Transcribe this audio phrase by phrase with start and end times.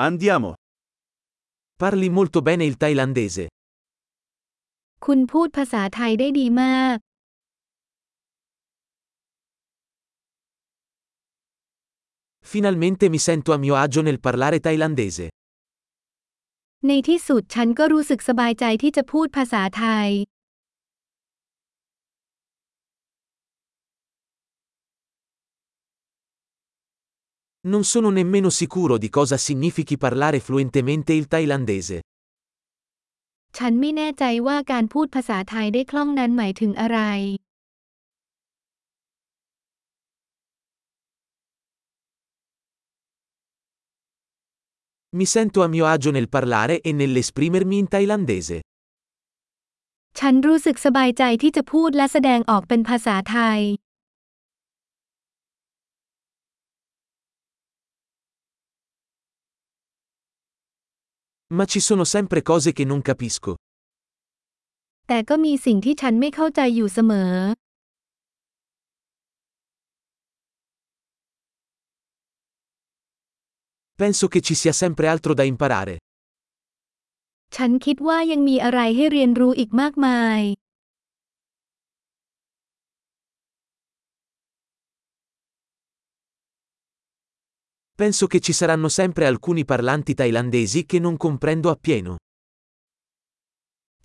[0.00, 0.54] Andiamo.
[1.76, 3.44] Parli molto bene il thailandese.
[5.04, 6.96] คุณพูดภาษาไทยได้ดีมาก
[12.52, 15.26] Finalmente mi sento a mio agio nel parlare thailandese.
[16.86, 20.08] ในที่สุดฉันก็รู้สึกสบายใจที่จะพูดภาษาไทย
[27.71, 31.97] Non sono nemmeno sicuro di cosa significhi parlare fluentemente il thailandese.
[33.57, 36.99] ฉันไม่แน่ใจว่าการพูดภาษาไทยได้คล่องนั้นหมายถึงอะไร
[45.17, 48.57] Mi sento a mio agio nel parlare e nell'esprimermi in thailandese.
[50.19, 53.59] ฉันรู้สึกสบายใจที่จะพูดและแสดงออกเป็นภาษาไทย
[61.54, 63.50] Ma ci sono sempre cose che non capisco.
[65.08, 67.32] แต่ก็มีสิ่งที่ฉันไม่เข้าใจอยู่เสมอ
[74.00, 75.94] Penso che ci sia sempre altro da imparare.
[77.56, 80.40] ฉันคิดว่ายังมีอะไรให้เรียนรู้อีกมากมาย
[88.01, 92.13] Penso che ci saranno sempre alcuni parlanti thailandesi che non comprendo appieno.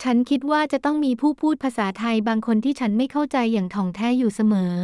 [0.02, 4.74] ฉันคิดว่าจะต้องมีผู้พูดภาษาไทยบางคนที่ฉันไม่เข้าใจอย่างถ่องแท้อยู่เสมอ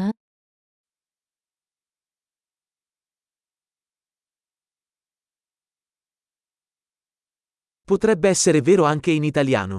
[7.90, 9.78] Potrebbe essere vero anche in italiano.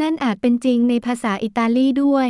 [0.00, 2.28] นั่นอาจเป็นจริงในภาษาอิตาลีด้วย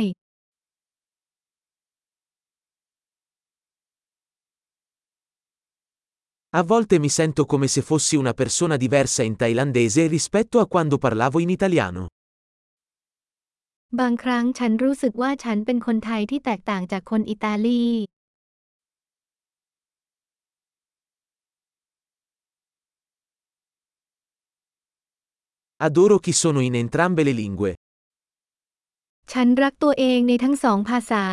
[6.55, 10.97] A volte mi sento come se fossi una persona diversa in thailandese rispetto a quando
[10.97, 12.01] parlavo in italiano.
[13.99, 17.83] บางครั้งฉันรู้สึกว่าฉันเป็นคนไทยที่แตกต่างจากคนอิตาลี
[25.87, 27.71] Adoro chi sono in entrambe le lingue.
[29.31, 31.25] ฉันรักตัวเองในทั้งสองภาษา